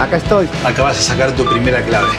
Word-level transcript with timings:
Acá 0.00 0.18
estoy. 0.18 0.46
Acá 0.64 0.84
vas 0.84 0.96
a 0.96 1.02
sacar 1.02 1.34
tu 1.34 1.44
primera 1.44 1.84
clave. 1.84 2.12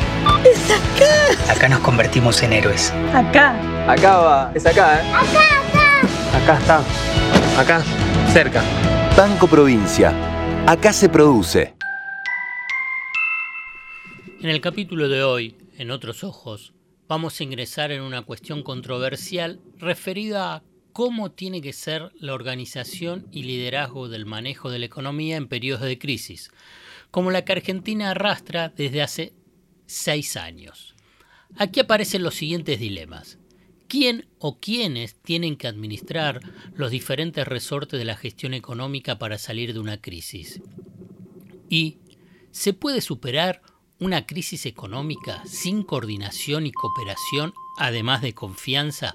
¡Es 0.43 0.69
acá! 0.69 1.53
Acá 1.53 1.69
nos 1.69 1.79
convertimos 1.79 2.43
en 2.43 2.51
héroes. 2.51 2.91
Acá. 3.13 3.55
Acá 3.89 4.17
va. 4.17 4.51
Es 4.53 4.65
acá, 4.65 5.01
¿eh? 5.01 5.13
Acá, 5.13 5.39
acá. 6.33 6.37
Acá 6.37 6.59
está. 6.59 6.83
Acá. 7.57 7.83
Cerca. 8.33 8.63
Banco 9.15 9.47
Provincia. 9.47 10.13
Acá 10.67 10.91
se 10.91 11.07
produce. 11.07 11.73
En 14.41 14.49
el 14.49 14.59
capítulo 14.59 15.07
de 15.07 15.23
hoy, 15.23 15.55
en 15.77 15.91
Otros 15.91 16.25
Ojos, 16.25 16.73
vamos 17.07 17.39
a 17.39 17.43
ingresar 17.45 17.93
en 17.93 18.01
una 18.01 18.23
cuestión 18.23 18.61
controversial 18.61 19.61
referida 19.77 20.53
a 20.53 20.63
cómo 20.91 21.31
tiene 21.31 21.61
que 21.61 21.71
ser 21.71 22.11
la 22.19 22.33
organización 22.33 23.27
y 23.31 23.43
liderazgo 23.43 24.09
del 24.09 24.25
manejo 24.25 24.69
de 24.69 24.79
la 24.79 24.85
economía 24.85 25.37
en 25.37 25.47
periodos 25.47 25.83
de 25.83 25.97
crisis, 25.97 26.51
como 27.11 27.31
la 27.31 27.43
que 27.43 27.53
Argentina 27.53 28.11
arrastra 28.11 28.69
desde 28.69 29.01
hace 29.01 29.33
seis 29.85 30.37
años. 30.37 30.95
Aquí 31.57 31.79
aparecen 31.79 32.23
los 32.23 32.35
siguientes 32.35 32.79
dilemas. 32.79 33.39
¿Quién 33.87 34.27
o 34.37 34.59
quiénes 34.59 35.15
tienen 35.15 35.57
que 35.57 35.67
administrar 35.67 36.41
los 36.75 36.91
diferentes 36.91 37.47
resortes 37.47 37.97
de 37.97 38.05
la 38.05 38.15
gestión 38.15 38.53
económica 38.53 39.17
para 39.17 39.39
salir 39.39 39.73
de 39.73 39.79
una 39.79 39.99
crisis? 39.99 40.61
¿Y 41.69 41.97
se 42.51 42.73
puede 42.73 43.01
superar 43.01 43.61
una 43.99 44.27
crisis 44.27 44.67
económica 44.67 45.43
sin 45.45 45.83
coordinación 45.83 46.67
y 46.67 46.71
cooperación, 46.71 47.53
además 47.77 48.21
de 48.21 48.33
confianza, 48.33 49.13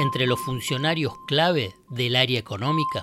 entre 0.00 0.26
los 0.26 0.38
funcionarios 0.40 1.14
clave 1.26 1.74
del 1.88 2.14
área 2.14 2.38
económica? 2.38 3.02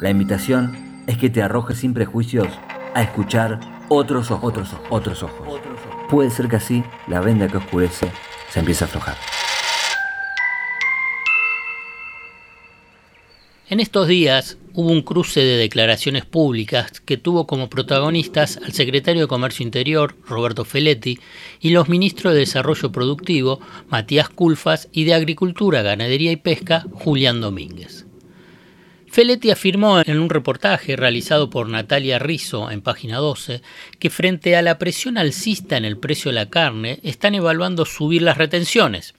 La 0.00 0.10
invitación 0.10 1.02
es 1.08 1.18
que 1.18 1.28
te 1.28 1.42
arrojes 1.42 1.78
sin 1.78 1.92
prejuicios 1.92 2.46
a 2.94 3.02
escuchar 3.02 3.58
otros 3.88 4.30
ojos, 4.30 4.52
otros 4.52 4.72
ojos, 4.72 4.94
otros 4.96 5.22
ojos. 5.22 5.58
Puede 6.08 6.30
ser 6.30 6.48
que 6.48 6.56
así 6.56 6.84
la 7.08 7.20
venda 7.20 7.48
que 7.48 7.56
oscurece 7.56 8.10
se 8.50 8.60
empiece 8.60 8.84
a 8.84 8.86
aflojar. 8.86 9.16
En 13.68 13.80
estos 13.80 14.06
días 14.06 14.56
hubo 14.72 14.90
un 14.92 15.02
cruce 15.02 15.40
de 15.40 15.56
declaraciones 15.56 16.24
públicas 16.24 17.00
que 17.00 17.16
tuvo 17.16 17.46
como 17.46 17.68
protagonistas 17.68 18.58
al 18.64 18.72
secretario 18.72 19.22
de 19.22 19.28
Comercio 19.28 19.64
Interior, 19.64 20.16
Roberto 20.26 20.64
Feletti, 20.64 21.18
y 21.60 21.70
los 21.70 21.88
ministros 21.88 22.32
de 22.32 22.40
Desarrollo 22.40 22.92
Productivo, 22.92 23.60
Matías 23.88 24.28
Culfas, 24.28 24.88
y 24.92 25.04
de 25.04 25.14
Agricultura, 25.14 25.82
Ganadería 25.82 26.32
y 26.32 26.36
Pesca, 26.36 26.86
Julián 26.92 27.40
Domínguez. 27.40 28.07
Feletti 29.10 29.50
afirmó 29.50 30.00
en 30.00 30.18
un 30.18 30.28
reportaje 30.28 30.94
realizado 30.94 31.48
por 31.50 31.68
Natalia 31.68 32.18
Rizzo 32.18 32.70
en 32.70 32.82
página 32.82 33.16
12 33.16 33.62
que 33.98 34.10
frente 34.10 34.54
a 34.54 34.62
la 34.62 34.78
presión 34.78 35.16
alcista 35.16 35.76
en 35.76 35.84
el 35.84 35.96
precio 35.96 36.30
de 36.30 36.34
la 36.34 36.50
carne 36.50 37.00
están 37.02 37.34
evaluando 37.34 37.84
subir 37.84 38.22
las 38.22 38.36
retenciones 38.36 39.14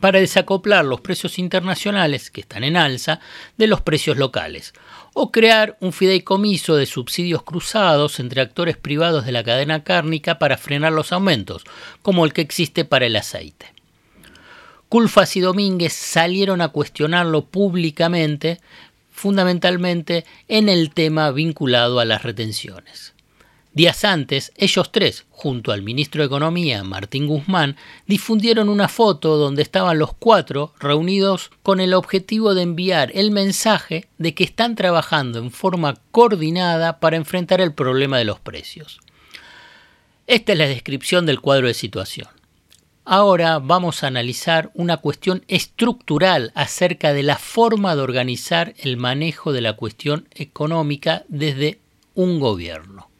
para 0.00 0.20
desacoplar 0.20 0.84
los 0.84 1.00
precios 1.00 1.38
internacionales, 1.38 2.30
que 2.30 2.40
están 2.40 2.64
en 2.64 2.76
alza, 2.76 3.20
de 3.56 3.66
los 3.66 3.80
precios 3.80 4.16
locales, 4.16 4.72
o 5.12 5.32
crear 5.32 5.76
un 5.80 5.92
fideicomiso 5.92 6.76
de 6.76 6.86
subsidios 6.86 7.42
cruzados 7.42 8.20
entre 8.20 8.40
actores 8.40 8.76
privados 8.76 9.26
de 9.26 9.32
la 9.32 9.42
cadena 9.42 9.82
cárnica 9.82 10.38
para 10.38 10.56
frenar 10.56 10.92
los 10.92 11.12
aumentos, 11.12 11.64
como 12.02 12.24
el 12.24 12.32
que 12.32 12.42
existe 12.42 12.84
para 12.84 13.06
el 13.06 13.16
aceite. 13.16 13.72
Culfas 14.88 15.36
y 15.36 15.40
Domínguez 15.40 15.92
salieron 15.92 16.62
a 16.62 16.68
cuestionarlo 16.68 17.44
públicamente, 17.44 18.58
fundamentalmente 19.18 20.24
en 20.48 20.68
el 20.68 20.90
tema 20.94 21.30
vinculado 21.32 22.00
a 22.00 22.04
las 22.04 22.22
retenciones. 22.22 23.14
Días 23.74 24.04
antes, 24.04 24.52
ellos 24.56 24.90
tres, 24.90 25.26
junto 25.30 25.70
al 25.70 25.82
ministro 25.82 26.22
de 26.22 26.26
Economía, 26.26 26.82
Martín 26.82 27.26
Guzmán, 27.26 27.76
difundieron 28.06 28.68
una 28.68 28.88
foto 28.88 29.36
donde 29.36 29.62
estaban 29.62 29.98
los 29.98 30.14
cuatro 30.14 30.72
reunidos 30.80 31.50
con 31.62 31.78
el 31.78 31.94
objetivo 31.94 32.54
de 32.54 32.62
enviar 32.62 33.12
el 33.14 33.30
mensaje 33.30 34.08
de 34.18 34.34
que 34.34 34.44
están 34.44 34.74
trabajando 34.74 35.38
en 35.38 35.50
forma 35.50 35.94
coordinada 36.10 36.98
para 36.98 37.16
enfrentar 37.16 37.60
el 37.60 37.74
problema 37.74 38.18
de 38.18 38.24
los 38.24 38.40
precios. 38.40 39.00
Esta 40.26 40.52
es 40.52 40.58
la 40.58 40.66
descripción 40.66 41.26
del 41.26 41.40
cuadro 41.40 41.68
de 41.68 41.74
situación. 41.74 42.37
Ahora 43.10 43.58
vamos 43.58 44.04
a 44.04 44.08
analizar 44.08 44.70
una 44.74 44.98
cuestión 44.98 45.42
estructural 45.48 46.52
acerca 46.54 47.14
de 47.14 47.22
la 47.22 47.38
forma 47.38 47.96
de 47.96 48.02
organizar 48.02 48.74
el 48.76 48.98
manejo 48.98 49.54
de 49.54 49.62
la 49.62 49.72
cuestión 49.72 50.28
económica 50.32 51.24
desde 51.28 51.80
un 52.12 52.38
gobierno. 52.38 53.10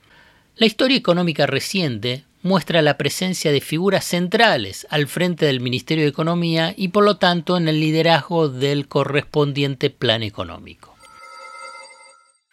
La 0.56 0.66
historia 0.66 0.98
económica 0.98 1.47
reciente 1.47 2.27
muestra 2.43 2.82
la 2.82 2.98
presencia 2.98 3.50
de 3.50 3.62
figuras 3.62 4.04
centrales 4.04 4.87
al 4.91 5.09
frente 5.09 5.47
del 5.47 5.60
Ministerio 5.60 6.04
de 6.04 6.10
Economía 6.10 6.75
y 6.77 6.88
por 6.88 7.04
lo 7.04 7.16
tanto 7.16 7.56
en 7.56 7.66
el 7.66 7.81
liderazgo 7.81 8.50
del 8.50 8.88
correspondiente 8.88 9.88
plan 9.88 10.22
económico. 10.22 10.98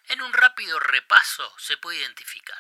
En 0.08 0.22
un 0.22 0.32
rápido 0.32 0.80
repaso 0.80 1.44
se 1.58 1.76
puede 1.76 2.00
identificar 2.00 2.60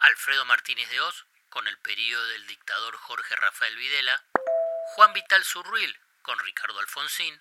Alfredo 0.00 0.44
Martínez 0.44 0.90
de 0.90 1.00
Oz 1.02 1.24
con 1.52 1.68
el 1.68 1.78
periodo 1.80 2.26
del 2.28 2.46
dictador 2.46 2.96
Jorge 2.96 3.36
Rafael 3.36 3.76
Videla, 3.76 4.24
Juan 4.94 5.12
Vital 5.12 5.44
Zurruil 5.44 6.00
con 6.22 6.38
Ricardo 6.38 6.80
Alfonsín 6.80 7.38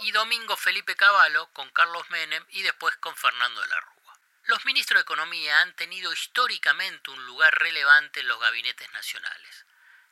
y 0.00 0.10
Domingo 0.10 0.56
Felipe 0.56 0.96
Cavallo 0.96 1.46
con 1.52 1.70
Carlos 1.70 2.10
Menem 2.10 2.44
y 2.48 2.62
después 2.62 2.96
con 2.96 3.14
Fernando 3.14 3.60
de 3.60 3.68
la 3.68 3.78
Rúa. 3.78 4.18
Los 4.46 4.64
ministros 4.66 4.98
de 4.98 5.02
Economía 5.02 5.60
han 5.60 5.76
tenido 5.76 6.12
históricamente 6.12 7.12
un 7.12 7.24
lugar 7.24 7.54
relevante 7.54 8.18
en 8.18 8.26
los 8.26 8.40
gabinetes 8.40 8.92
nacionales. 8.92 9.64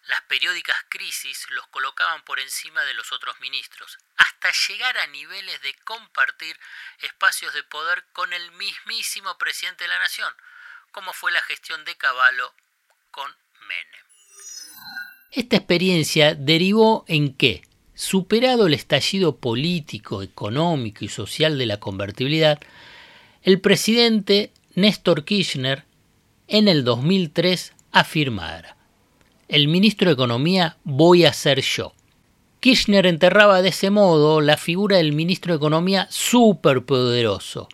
Las 0.04 0.20
periódicas 0.22 0.76
crisis 0.88 1.50
los 1.50 1.66
colocaban 1.68 2.22
por 2.22 2.38
encima 2.38 2.84
de 2.84 2.94
los 2.94 3.10
otros 3.10 3.40
ministros, 3.40 3.98
hasta 4.16 4.52
llegar 4.68 4.96
a 4.96 5.08
niveles 5.08 5.60
de 5.62 5.74
compartir 5.80 6.56
espacios 6.98 7.52
de 7.52 7.64
poder 7.64 8.06
con 8.12 8.32
el 8.32 8.52
mismísimo 8.52 9.36
presidente 9.38 9.84
de 9.84 9.88
la 9.88 9.98
nación, 9.98 10.32
como 10.92 11.12
fue 11.12 11.32
la 11.32 11.42
gestión 11.42 11.84
de 11.84 11.96
Cavallo 11.96 12.54
Esta 15.30 15.56
experiencia 15.56 16.34
derivó 16.34 17.04
en 17.06 17.34
que, 17.34 17.62
superado 17.94 18.66
el 18.66 18.74
estallido 18.74 19.36
político, 19.36 20.22
económico 20.22 21.04
y 21.04 21.08
social 21.08 21.58
de 21.58 21.66
la 21.66 21.78
convertibilidad, 21.78 22.58
el 23.42 23.60
presidente 23.60 24.52
Néstor 24.74 25.24
Kirchner 25.24 25.84
en 26.48 26.66
el 26.66 26.82
2003 26.82 27.72
afirmara, 27.92 28.76
el 29.48 29.68
ministro 29.68 30.08
de 30.08 30.14
Economía 30.14 30.76
voy 30.84 31.24
a 31.24 31.32
ser 31.32 31.60
yo. 31.60 31.92
Kirchner 32.60 33.06
enterraba 33.06 33.62
de 33.62 33.68
ese 33.68 33.90
modo 33.90 34.40
la 34.40 34.56
figura 34.56 34.96
del 34.96 35.12
ministro 35.12 35.52
de 35.52 35.58
Economía 35.58 36.08
superpoderoso, 36.10 37.68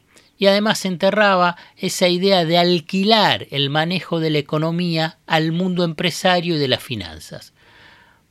además 0.47 0.85
enterraba 0.85 1.57
esa 1.77 2.09
idea 2.09 2.45
de 2.45 2.59
alquilar 2.59 3.47
el 3.51 3.71
manejo 3.71 4.21
de 4.21 4.31
la 4.31 4.39
economía 4.39 5.19
al 5.27 5.53
mundo 5.53 5.85
empresario 5.85 6.57
y 6.57 6.59
de 6.59 6.69
las 6.69 6.83
finanzas. 6.83 7.53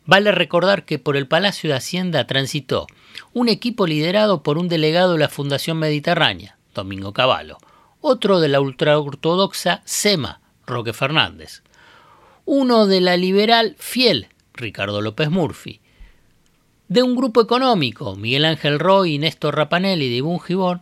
Vale 0.06 0.32
recordar 0.32 0.84
que 0.86 1.00
por 1.00 1.16
el 1.16 1.28
Palacio 1.28 1.70
de 1.70 1.78
Hacienda 1.78 2.28
transitó 2.28 2.88
un 3.34 3.48
equipo 3.48 3.88
liderado 3.88 4.44
por 4.44 4.58
un 4.58 4.68
delegado 4.68 5.14
de 5.14 5.20
la 5.20 5.30
Fundación 5.30 5.78
Mediterránea, 5.78 6.58
Domingo 6.74 7.14
Cavallo, 7.14 7.58
otro 8.02 8.40
de 8.40 8.50
la 8.50 8.60
ultraortodoxa 8.60 9.82
SEMA, 9.86 10.42
Roque 10.66 10.92
Fernández, 10.92 11.64
uno 12.46 12.86
de 12.86 13.00
la 13.00 13.16
liberal 13.16 13.76
Fiel, 13.78 14.28
Ricardo 14.54 15.02
López 15.02 15.30
Murphy, 15.30 15.80
de 16.90 17.02
un 17.02 17.16
grupo 17.16 17.42
económico, 17.42 18.16
Miguel 18.16 18.46
Ángel 18.46 18.80
Roy 18.80 19.18
Néstor 19.18 19.56
Rapanelli 19.56 20.10
de 20.10 20.16
Ibún 20.18 20.40
Gibón, 20.40 20.82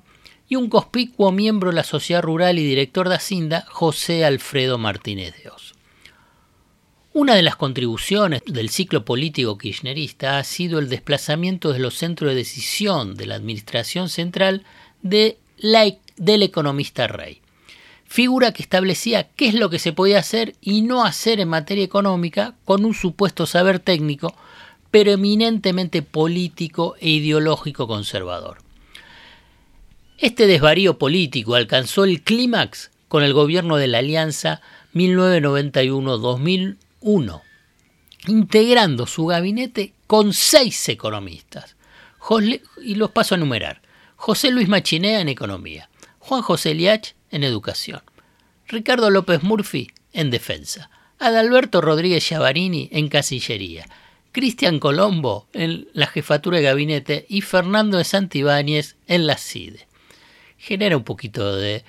y 0.52 0.58
un 0.58 0.68
conspicuo 0.68 1.32
miembro 1.32 1.70
de 1.70 1.78
la 1.78 1.86
sociedad 1.86 2.22
rural 2.22 2.60
y 2.60 2.66
director 2.66 3.08
de 3.08 3.16
Hacienda, 3.16 3.64
José 3.70 4.26
Alfredo 4.26 4.78
Martínez 4.78 5.34
de 5.42 5.50
Oz. 5.50 5.76
Una 7.14 7.36
de 7.36 7.42
las 7.42 7.56
contribuciones 7.56 8.42
del 8.46 8.68
ciclo 8.68 9.06
político 9.06 9.58
kirchnerista 9.58 10.38
ha 10.38 10.44
sido 10.44 10.80
el 10.80 10.90
desplazamiento 10.90 11.72
de 11.72 11.80
los 11.80 11.94
centros 11.94 12.32
de 12.32 12.36
decisión 12.36 13.16
de 13.16 13.28
la 13.28 13.36
administración 13.36 14.10
central 14.10 14.66
de 15.02 15.38
la 15.56 15.86
del 16.18 16.44
economista 16.44 17.08
Rey. 17.08 17.40
Figura 18.04 18.52
que 18.52 18.64
establecía 18.64 19.30
qué 19.30 19.48
es 19.48 19.54
lo 19.54 19.70
que 19.70 19.80
se 19.80 19.94
podía 19.94 20.20
hacer 20.20 20.56
y 20.60 20.82
no 20.82 21.06
hacer 21.06 21.40
en 21.40 21.48
materia 21.48 21.86
económica 21.86 22.56
con 22.66 22.84
un 22.84 22.94
supuesto 22.94 23.46
saber 23.46 23.80
técnico, 23.80 24.36
pero 24.92 25.14
eminentemente 25.14 26.02
político 26.02 26.96
e 27.00 27.08
ideológico 27.08 27.88
conservador. 27.88 28.58
Este 30.22 30.46
desvarío 30.46 31.00
político 31.00 31.56
alcanzó 31.56 32.04
el 32.04 32.22
clímax 32.22 32.92
con 33.08 33.24
el 33.24 33.34
gobierno 33.34 33.78
de 33.78 33.88
la 33.88 33.98
Alianza 33.98 34.62
1991-2001, 34.94 37.42
integrando 38.28 39.08
su 39.08 39.26
gabinete 39.26 39.96
con 40.06 40.34
seis 40.34 40.88
economistas. 40.90 41.76
y 42.84 42.94
los 42.94 43.10
paso 43.10 43.34
a 43.34 43.40
enumerar. 43.40 43.82
José 44.16 44.52
Luis 44.52 44.70
Machinea 44.70 45.22
en 45.22 45.30
Economía, 45.30 45.90
Juan 46.20 46.44
José 46.44 46.76
Liach 46.76 47.16
en 47.32 47.44
Educación, 47.44 48.04
Ricardo 48.68 49.10
López 49.10 49.42
Murphy 49.42 49.88
en 50.14 50.30
Defensa, 50.30 50.92
Adalberto 51.18 51.82
Rodríguez 51.82 52.24
Chavarini 52.24 52.90
en 52.92 53.08
Casillería, 53.08 53.88
Cristian 54.34 54.80
Colombo 54.80 55.48
en 55.54 55.88
la 55.94 56.06
jefatura 56.06 56.58
de 56.58 56.64
gabinete 56.64 57.26
y 57.28 57.42
Fernando 57.42 57.98
de 57.98 58.04
Santibáñez 58.04 58.98
en 59.08 59.26
la 59.26 59.40
CIDE. 59.40 59.88
Genera 60.62 60.96
un 60.96 61.04
poquito 61.04 61.56
de 61.56 61.84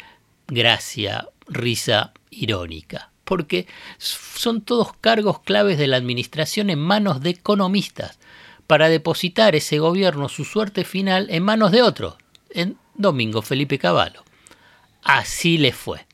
gracia, 0.46 1.28
risa 1.46 2.14
irónica, 2.30 3.10
porque 3.22 3.66
son 3.98 4.62
todos 4.62 4.94
cargos 4.98 5.40
claves 5.40 5.76
de 5.76 5.86
la 5.86 5.98
administración 5.98 6.70
en 6.70 6.78
manos 6.78 7.20
de 7.20 7.30
economistas, 7.30 8.18
para 8.66 8.88
depositar 8.88 9.54
ese 9.54 9.78
gobierno 9.78 10.30
su 10.30 10.46
suerte 10.46 10.84
final 10.84 11.26
en 11.28 11.42
manos 11.42 11.70
de 11.70 11.82
otros, 11.82 12.14
en 12.48 12.78
Domingo 12.94 13.42
Felipe 13.42 13.78
Cavallo. 13.78 14.24
Así 15.02 15.58
le 15.58 15.72
fue. 15.72 16.06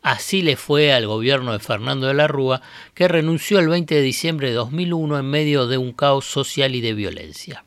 Así 0.00 0.42
le 0.42 0.54
fue 0.54 0.92
al 0.92 1.08
gobierno 1.08 1.52
de 1.52 1.58
Fernando 1.58 2.06
de 2.06 2.14
la 2.14 2.28
Rúa, 2.28 2.62
que 2.94 3.08
renunció 3.08 3.58
el 3.58 3.68
20 3.68 3.96
de 3.96 4.02
diciembre 4.02 4.50
de 4.50 4.54
2001 4.54 5.18
en 5.18 5.26
medio 5.26 5.66
de 5.66 5.78
un 5.78 5.92
caos 5.92 6.26
social 6.26 6.76
y 6.76 6.80
de 6.80 6.94
violencia. 6.94 7.64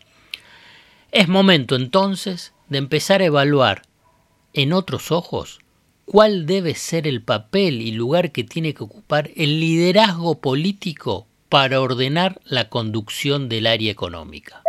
Es 1.12 1.28
momento 1.28 1.76
entonces 1.76 2.54
de 2.70 2.78
empezar 2.78 3.20
a 3.20 3.26
evaluar 3.26 3.82
en 4.54 4.74
otros 4.74 5.12
ojos 5.12 5.60
cuál 6.06 6.46
debe 6.46 6.74
ser 6.76 7.08
el 7.08 7.24
papel 7.24 7.82
y 7.82 7.94
lugar 7.94 8.32
que 8.32 8.44
tiene 8.44 8.74
que 8.74 8.84
ocupar 8.84 9.30
el 9.36 9.60
liderazgo 9.60 10.42
político 10.42 11.26
para 11.48 11.80
ordenar 11.80 12.40
la 12.46 12.70
conducción 12.70 13.48
del 13.48 13.68
área 13.68 13.92
económica. 13.92 14.62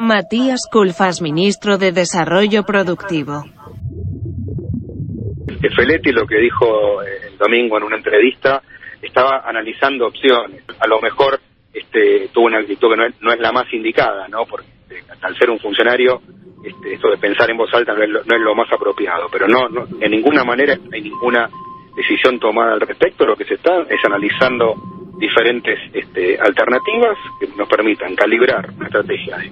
Matías 0.00 0.68
Culfas, 0.70 1.20
ministro 1.22 1.78
de 1.78 1.92
Desarrollo 1.92 2.64
Productivo. 2.64 3.44
Feletti 5.76 6.12
lo 6.12 6.26
que 6.26 6.38
dijo 6.38 7.02
eh, 7.02 7.28
el 7.28 7.38
domingo 7.38 7.78
en 7.78 7.84
una 7.84 7.96
entrevista, 7.96 8.62
estaba 9.02 9.42
analizando 9.44 10.06
opciones. 10.06 10.62
A 10.80 10.86
lo 10.86 11.00
mejor 11.00 11.40
este, 11.72 12.28
tuvo 12.32 12.46
una 12.46 12.58
actitud 12.58 12.90
que 12.90 12.96
no 12.96 13.06
es, 13.06 13.14
no 13.20 13.32
es 13.32 13.38
la 13.40 13.52
más 13.52 13.72
indicada, 13.72 14.28
¿no? 14.28 14.44
Porque 14.46 14.66
eh, 14.90 15.02
al 15.20 15.36
ser 15.36 15.50
un 15.50 15.58
funcionario, 15.58 16.20
este, 16.62 16.94
esto 16.94 17.10
de 17.10 17.18
pensar 17.18 17.50
en 17.50 17.56
voz 17.56 17.72
alta 17.72 17.94
no 17.94 18.02
es 18.02 18.10
lo, 18.10 18.24
no 18.24 18.36
es 18.36 18.40
lo 18.40 18.54
más 18.54 18.72
apropiado. 18.72 19.28
Pero 19.30 19.46
no, 19.48 19.68
no, 19.68 19.86
en 20.00 20.10
ninguna 20.10 20.44
manera 20.44 20.76
hay 20.92 21.00
ninguna 21.02 21.48
decisión 21.96 22.38
tomada 22.38 22.74
al 22.74 22.80
respecto. 22.80 23.26
Lo 23.26 23.36
que 23.36 23.44
se 23.44 23.54
está 23.54 23.82
es 23.82 24.04
analizando 24.04 24.74
diferentes 25.18 25.78
este, 25.92 26.38
alternativas 26.38 27.18
que 27.40 27.48
nos 27.56 27.68
permitan 27.68 28.14
calibrar 28.14 28.70
una 28.76 28.86
estrategia 28.86 29.36
de 29.38 29.50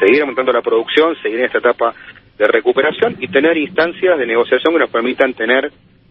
seguir 0.00 0.22
aumentando 0.22 0.52
la 0.52 0.62
producción, 0.62 1.16
seguir 1.22 1.38
en 1.38 1.46
esta 1.46 1.58
etapa 1.58 1.94
de 2.36 2.46
recuperación 2.48 3.16
y 3.20 3.28
tener 3.28 3.56
instancias 3.56 4.18
de 4.18 4.26
negociación 4.26 4.74
que 4.74 4.80
nos 4.80 4.90
permitan 4.90 5.34
tener 5.34 5.70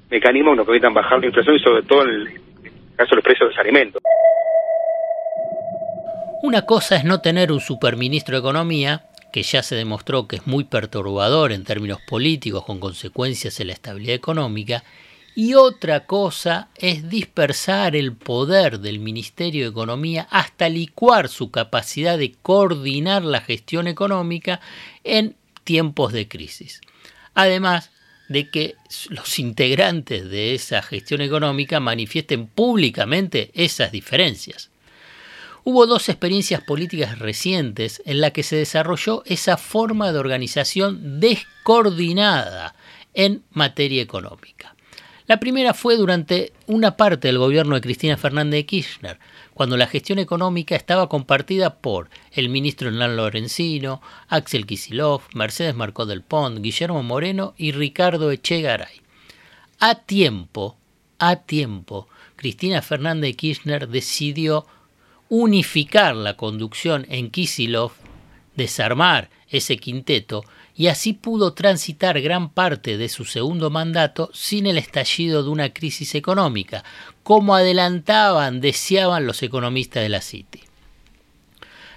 mecanismos 0.09 0.53
que 0.53 0.57
nos 0.57 0.65
permitan 0.65 0.93
bajar 0.93 1.19
la 1.19 1.25
inflación 1.25 1.55
y 1.55 1.59
sobre 1.59 1.83
todo 1.83 2.03
en 2.03 2.09
el 2.09 2.27
caso 2.95 3.09
de 3.09 3.15
los 3.15 3.23
precios 3.23 3.49
de 3.49 3.55
los 3.55 3.59
alimentos. 3.59 4.01
Una 6.43 6.65
cosa 6.65 6.97
es 6.97 7.03
no 7.03 7.19
tener 7.19 7.51
un 7.51 7.59
superministro 7.59 8.35
de 8.35 8.39
Economía, 8.39 9.01
que 9.33 9.41
ya 9.41 9.63
se 9.63 9.75
demostró 9.75 10.27
que 10.27 10.35
es 10.35 10.45
muy 10.45 10.63
perturbador 10.63 11.51
en 11.51 11.63
términos 11.63 12.00
políticos 12.07 12.65
con 12.65 12.80
consecuencias 12.80 13.59
en 13.59 13.68
la 13.68 13.74
estabilidad 13.74 14.15
económica, 14.15 14.83
y 15.33 15.56
otra 15.56 16.06
cosa 16.06 16.69
es 16.75 17.09
dispersar 17.09 17.95
el 17.95 18.13
poder 18.13 18.80
del 18.80 19.00
Ministerio 19.00 19.63
de 19.63 19.71
Economía 19.71 20.27
hasta 20.30 20.69
licuar 20.69 21.30
su 21.30 21.50
capacidad 21.50 22.19
de 22.19 22.35
coordinar 22.44 23.25
la 23.25 23.41
gestión 23.41 23.88
económica 23.88 24.62
en 25.03 25.36
tiempos 25.63 26.13
de 26.13 26.27
crisis. 26.27 26.81
Además 27.33 27.89
de 28.29 28.51
que 28.51 28.75
los 29.09 29.39
integrantes 29.39 30.29
de 30.29 30.53
esa 30.53 30.83
gestión 30.83 31.21
económica 31.21 31.79
manifiesten 31.79 32.45
públicamente 32.45 33.50
esas 33.56 33.91
diferencias. 33.91 34.69
Hubo 35.65 35.88
dos 35.88 36.10
experiencias 36.10 36.62
políticas 36.62 37.19
recientes 37.19 38.01
en 38.06 38.19
las 38.19 38.31
que 38.31 38.44
se 38.44 38.57
desarrolló 38.57 39.24
esa 39.25 39.56
forma 39.56 40.12
de 40.12 40.19
organización 40.19 41.21
descoordinada 41.21 42.75
en 43.13 43.44
materia 43.51 44.01
económica. 44.01 44.75
La 45.25 45.39
primera 45.39 45.74
fue 45.74 45.95
durante 45.95 46.51
una 46.68 46.98
parte 46.98 47.30
del 47.30 47.38
gobierno 47.38 47.75
de 47.75 47.81
Cristina 47.81 48.18
Fernández 48.18 48.60
de 48.60 48.65
Kirchner, 48.65 49.19
cuando 49.54 49.77
la 49.77 49.88
gestión 49.88 50.19
económica 50.19 50.75
estaba 50.75 51.07
compartida 51.07 51.75
por 51.75 52.10
el 52.33 52.50
ministro 52.50 52.89
Hernán 52.89 53.15
Lorenzino, 53.15 54.01
Axel 54.27 54.65
Kisilov, 54.65 55.21
Mercedes 55.33 55.75
Marcó 55.75 56.06
del 56.06 56.24
Pont, 56.24 56.60
Guillermo 56.60 57.04
Moreno 57.04 57.54
y 57.57 57.71
Ricardo 57.71 58.31
Echegaray. 58.31 59.01
A 59.80 59.95
tiempo, 59.95 60.75
a 61.19 61.38
tiempo, 61.38 62.10
Cristina 62.36 62.81
Fernández 62.81 63.30
de 63.30 63.38
Kirchner 63.38 63.88
decidió 63.88 64.65
unificar 65.35 66.15
la 66.15 66.38
conducción 66.38 67.07
en 67.09 67.31
Kisilov, 67.31 67.94
desarmar 68.56 69.31
ese 69.50 69.77
quinteto 69.77 70.44
y 70.75 70.88
así 70.88 71.13
pudo 71.13 71.53
transitar 71.53 72.21
gran 72.21 72.51
parte 72.51 73.00
de 73.00 73.09
su 73.09 73.25
segundo 73.25 73.71
mandato 73.71 74.30
sin 74.31 74.68
el 74.68 74.77
estallido 74.77 75.41
de 75.41 75.50
una 75.50 75.74
crisis 75.74 76.13
económica, 76.13 76.83
como 77.24 77.56
adelantaban, 77.56 78.62
deseaban 78.62 79.25
los 79.25 79.41
economistas 79.41 80.03
de 80.03 80.09
la 80.09 80.21
City. 80.21 80.62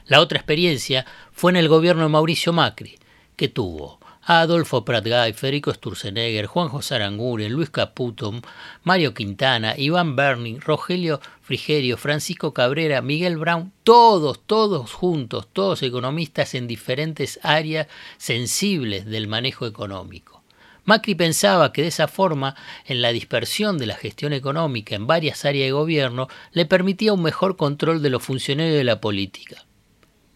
La 0.07 0.23
otra 0.23 0.39
experiencia 0.39 1.05
fue 1.31 1.53
en 1.53 1.57
el 1.57 1.69
gobierno 1.69 2.05
de 2.05 2.09
Mauricio 2.09 2.55
Macri, 2.55 2.99
que 3.37 3.49
tuvo 3.49 4.01
Adolfo 4.29 4.85
Pratgay, 4.85 5.35
Federico 5.35 5.73
Sturzenegger, 5.73 6.47
Juan 6.47 6.69
José 6.69 6.97
Aranguren, 6.97 7.53
Luis 7.53 7.71
Caputo, 7.71 8.35
Mario 8.83 9.15
Quintana, 9.15 9.77
Iván 9.79 10.17
Berning, 10.17 10.61
Rogelio 10.61 11.21
Frigerio, 11.43 11.97
Francisco 11.97 12.53
Cabrera, 12.53 13.03
Miguel 13.03 13.37
Brown, 13.37 13.73
todos, 13.85 14.41
todos 14.45 14.93
juntos, 14.93 15.47
todos 15.53 15.81
economistas 15.85 16.57
en 16.57 16.67
diferentes 16.67 17.39
áreas 17.45 17.87
sensibles 18.17 19.07
del 19.07 19.29
manejo 19.29 19.65
económico. 19.65 20.43
Macri 20.85 21.15
pensaba 21.15 21.73
que 21.73 21.83
de 21.83 21.89
esa 21.89 22.09
forma, 22.09 22.57
en 22.85 23.03
la 23.03 23.13
dispersión 23.13 23.79
de 23.79 23.87
la 23.87 23.95
gestión 23.95 24.33
económica 24.33 24.97
en 24.97 25.07
varias 25.07 25.45
áreas 25.45 25.69
de 25.69 25.73
gobierno, 25.73 26.27
le 26.51 26.67
permitía 26.67 27.13
un 27.13 27.23
mejor 27.23 27.57
control 27.57 28.03
de 28.03 28.11
los 28.11 28.25
funcionarios 28.25 28.77
de 28.77 28.85
la 28.85 29.01
política. 29.01 29.65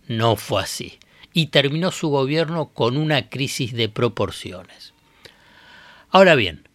No 0.06 0.36
fue 0.36 0.62
así 0.62 1.00
y 1.32 1.46
terminó 1.46 1.90
su 1.90 2.08
gobierno 2.08 2.70
con 2.70 2.96
una 2.96 3.28
crisis 3.28 3.72
de 3.72 3.88
proporciones. 3.88 4.94
Ahora 6.10 6.34
bien, 6.34 6.68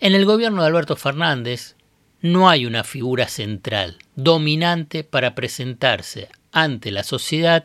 en 0.00 0.14
el 0.14 0.24
gobierno 0.24 0.62
de 0.62 0.68
Alberto 0.68 0.96
Fernández 0.96 1.76
no 2.20 2.48
hay 2.48 2.66
una 2.66 2.84
figura 2.84 3.28
central, 3.28 3.98
dominante 4.16 5.04
para 5.04 5.34
presentarse 5.34 6.28
ante 6.52 6.90
la 6.90 7.04
sociedad 7.04 7.64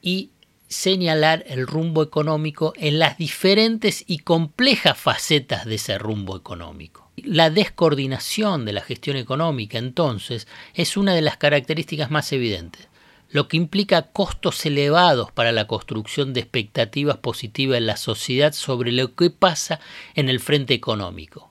y 0.00 0.30
señalar 0.68 1.44
el 1.46 1.66
rumbo 1.66 2.02
económico 2.02 2.72
en 2.76 2.98
las 2.98 3.18
diferentes 3.18 4.04
y 4.06 4.18
complejas 4.18 4.98
facetas 4.98 5.64
de 5.64 5.76
ese 5.76 5.98
rumbo 5.98 6.36
económico. 6.36 7.10
La 7.16 7.50
descoordinación 7.50 8.64
de 8.64 8.72
la 8.72 8.80
gestión 8.80 9.16
económica 9.16 9.78
entonces 9.78 10.48
es 10.74 10.96
una 10.96 11.14
de 11.14 11.22
las 11.22 11.36
características 11.36 12.10
más 12.10 12.32
evidentes 12.32 12.88
lo 13.30 13.48
que 13.48 13.56
implica 13.56 14.10
costos 14.12 14.64
elevados 14.66 15.32
para 15.32 15.52
la 15.52 15.66
construcción 15.66 16.32
de 16.32 16.40
expectativas 16.40 17.18
positivas 17.18 17.78
en 17.78 17.86
la 17.86 17.96
sociedad 17.96 18.52
sobre 18.52 18.92
lo 18.92 19.14
que 19.14 19.30
pasa 19.30 19.80
en 20.14 20.28
el 20.28 20.40
frente 20.40 20.74
económico. 20.74 21.50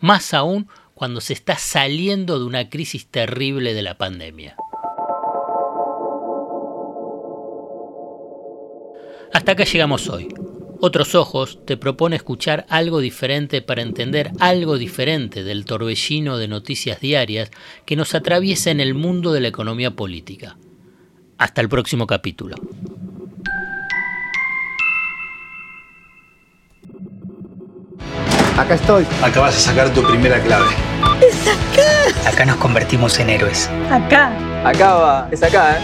Más 0.00 0.34
aún 0.34 0.68
cuando 0.94 1.20
se 1.20 1.32
está 1.32 1.56
saliendo 1.56 2.38
de 2.38 2.44
una 2.44 2.68
crisis 2.68 3.06
terrible 3.06 3.74
de 3.74 3.82
la 3.82 3.98
pandemia. 3.98 4.56
Hasta 9.32 9.52
acá 9.52 9.64
llegamos 9.64 10.08
hoy. 10.08 10.28
Otros 10.84 11.14
Ojos 11.14 11.64
te 11.64 11.76
propone 11.76 12.16
escuchar 12.16 12.66
algo 12.68 12.98
diferente 12.98 13.62
para 13.62 13.82
entender 13.82 14.32
algo 14.40 14.76
diferente 14.78 15.44
del 15.44 15.64
torbellino 15.64 16.38
de 16.38 16.48
noticias 16.48 17.00
diarias 17.00 17.50
que 17.86 17.96
nos 17.96 18.14
atraviesa 18.14 18.72
en 18.72 18.80
el 18.80 18.94
mundo 18.94 19.32
de 19.32 19.40
la 19.40 19.48
economía 19.48 19.92
política. 19.92 20.56
Hasta 21.42 21.60
el 21.60 21.68
próximo 21.68 22.06
capítulo. 22.06 22.54
Acá 28.56 28.74
estoy. 28.74 29.04
Acabas 29.20 29.54
de 29.54 29.60
sacar 29.60 29.90
tu 29.90 30.04
primera 30.04 30.40
clave. 30.40 30.70
¡Es 31.20 31.48
acá! 31.48 32.30
Acá 32.30 32.44
nos 32.44 32.58
convertimos 32.58 33.18
en 33.18 33.30
héroes. 33.30 33.68
Acá. 33.90 34.30
Acá 34.64 34.94
va. 34.94 35.28
Es 35.32 35.42
acá, 35.42 35.78
¿eh? 35.78 35.80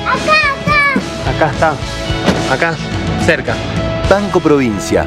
Acá, 1.27 1.50
acá. 1.50 1.50
Acá 1.50 1.50
está. 1.50 2.55
Acá. 2.55 2.75
Cerca. 3.27 3.57
Banco 4.09 4.38
Provincia. 4.38 5.07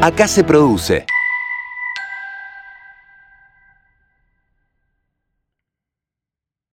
Acá 0.00 0.26
se 0.26 0.42
produce. 0.44 1.04